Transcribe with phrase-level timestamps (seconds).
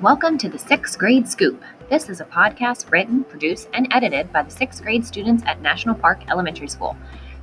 [0.00, 1.62] Welcome to the Sixth Grade Scoop.
[1.90, 5.94] This is a podcast written, produced, and edited by the sixth grade students at National
[5.94, 6.96] Park Elementary School.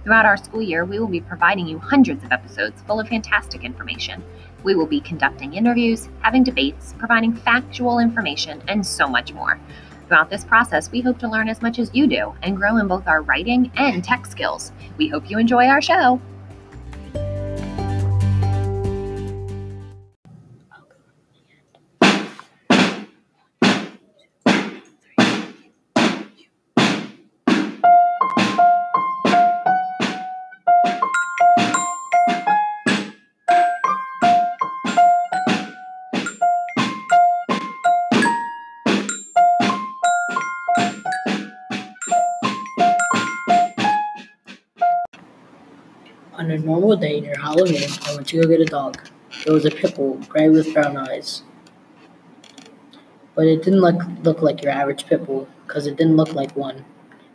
[0.03, 3.63] Throughout our school year, we will be providing you hundreds of episodes full of fantastic
[3.63, 4.23] information.
[4.63, 9.59] We will be conducting interviews, having debates, providing factual information, and so much more.
[10.07, 12.87] Throughout this process, we hope to learn as much as you do and grow in
[12.87, 14.71] both our writing and tech skills.
[14.97, 16.19] We hope you enjoy our show.
[46.37, 49.09] On a normal day near Halloween, I went to go get a dog.
[49.47, 51.41] It was a pit bull, gray with brown eyes.
[53.33, 56.55] But it didn't look, look like your average pit bull, because it didn't look like
[56.55, 56.85] one,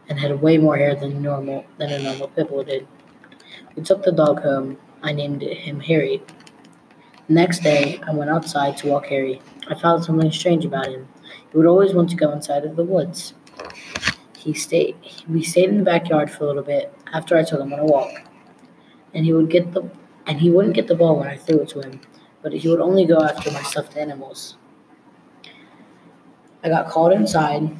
[0.08, 2.86] and had way more hair than normal than a normal pit bull did.
[3.74, 4.78] We took the dog home.
[5.02, 6.22] I named him Harry.
[7.26, 9.42] The next day, I went outside to walk Harry.
[9.66, 11.08] I found something strange about him.
[11.50, 13.34] He would always want to go inside of the woods.
[14.38, 14.94] He stayed.
[15.28, 17.84] We stayed in the backyard for a little bit after I took him on a
[17.84, 18.28] walk
[19.14, 19.88] and he would get the
[20.26, 22.00] and he wouldn't get the ball when I threw it to him,
[22.42, 24.56] but he would only go after my stuffed animals.
[26.62, 27.76] I got called inside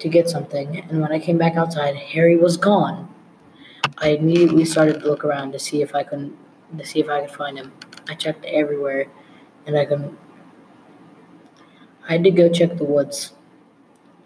[0.00, 3.08] to get something, and when I came back outside, Harry was gone.
[3.98, 6.36] I immediately started to look around to see if I could
[6.76, 7.72] to see if I could find him.
[8.08, 9.06] I checked everywhere,
[9.66, 10.18] and I couldn't.
[12.08, 13.32] I had to go check the woods.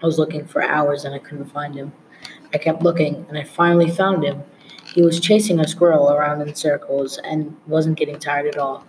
[0.03, 1.93] I was looking for hours and I couldn't find him.
[2.55, 4.43] I kept looking, and I finally found him
[4.95, 8.85] he was chasing a squirrel around in circles and wasn't getting tired at all.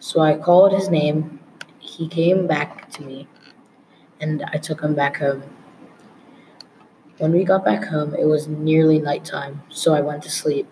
[0.00, 1.38] So I called his name.
[1.78, 3.28] He came back to me,
[4.20, 5.42] and I took him back home.
[7.18, 10.66] When we got back home, it was nearly nighttime, so I went to sleep.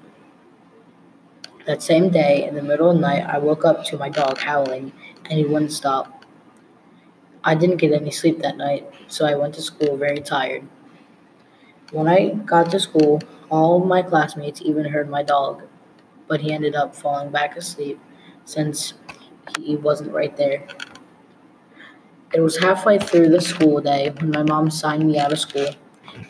[1.66, 4.38] That same day, in the middle of the night, I woke up to my dog
[4.38, 4.92] howling,
[5.26, 6.24] and he wouldn't stop.
[7.44, 10.66] I didn't get any sleep that night, so I went to school very tired.
[11.92, 13.20] When I got to school,
[13.50, 15.62] all my classmates even heard my dog,
[16.28, 18.00] but he ended up falling back asleep
[18.44, 18.94] since
[19.58, 20.66] he wasn't right there.
[22.32, 25.68] It was halfway through the school day when my mom signed me out of school.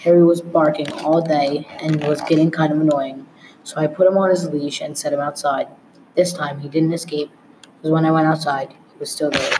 [0.01, 3.27] Harry was barking all day and was getting kind of annoying,
[3.65, 5.69] so I put him on his leash and set him outside.
[6.17, 7.31] This time he didn't escape,
[7.61, 9.53] because when I went outside, he was still there.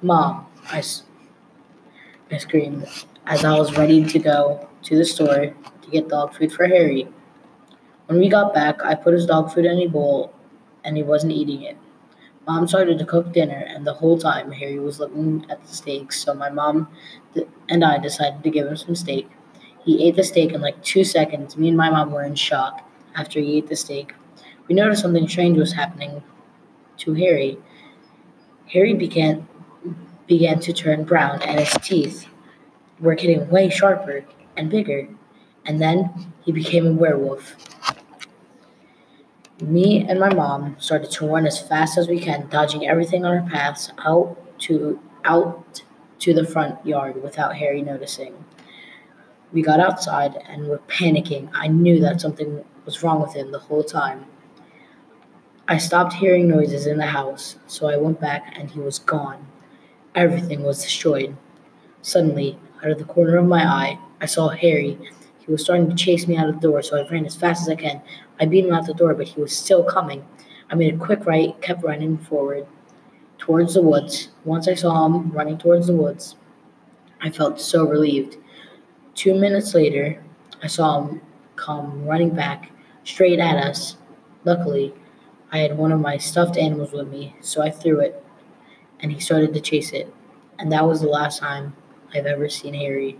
[0.00, 0.82] Mom, I,
[2.30, 2.88] I screamed
[3.26, 7.08] as I was ready to go to the store to get dog food for Harry.
[8.06, 10.32] When we got back, I put his dog food in a bowl
[10.84, 11.76] and he wasn't eating it.
[12.46, 16.22] Mom started to cook dinner, and the whole time Harry was looking at the steaks,
[16.22, 16.86] so my mom
[17.68, 19.28] and I decided to give him some steak.
[19.84, 21.56] He ate the steak in like two seconds.
[21.56, 24.14] Me and my mom were in shock after he ate the steak.
[24.68, 26.22] We noticed something strange was happening
[26.98, 27.58] to Harry.
[28.72, 29.48] Harry began
[30.28, 32.28] began to turn brown, and his teeth
[33.00, 34.24] were getting way sharper
[34.56, 35.08] and bigger
[35.66, 37.56] and then he became a werewolf.
[39.60, 43.36] Me and my mom started to run as fast as we can, dodging everything on
[43.36, 45.82] our paths out to out
[46.20, 48.32] to the front yard without Harry noticing.
[49.52, 51.50] We got outside and were panicking.
[51.54, 54.26] I knew that something was wrong with him the whole time.
[55.68, 59.46] I stopped hearing noises in the house, so I went back and he was gone.
[60.14, 61.36] Everything was destroyed.
[62.02, 64.98] Suddenly, out of the corner of my eye, I saw Harry
[65.46, 67.62] he was starting to chase me out of the door, so I ran as fast
[67.62, 68.02] as I can.
[68.40, 70.26] I beat him out the door, but he was still coming.
[70.68, 72.66] I made a quick right, kept running forward
[73.38, 74.30] towards the woods.
[74.44, 76.34] Once I saw him running towards the woods,
[77.20, 78.38] I felt so relieved.
[79.14, 80.20] Two minutes later,
[80.64, 81.20] I saw him
[81.54, 82.72] come running back
[83.04, 83.96] straight at us.
[84.44, 84.92] Luckily,
[85.52, 88.22] I had one of my stuffed animals with me, so I threw it,
[88.98, 90.12] and he started to chase it.
[90.58, 91.76] And that was the last time
[92.14, 93.18] I've ever seen Harry.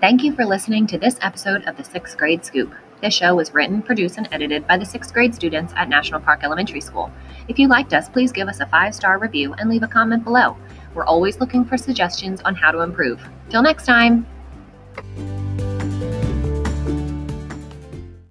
[0.00, 2.72] Thank you for listening to this episode of the Sixth Grade Scoop.
[3.02, 6.44] This show was written, produced, and edited by the sixth grade students at National Park
[6.44, 7.10] Elementary School.
[7.48, 10.22] If you liked us, please give us a five star review and leave a comment
[10.22, 10.56] below.
[10.94, 13.20] We're always looking for suggestions on how to improve.
[13.50, 14.24] Till next time!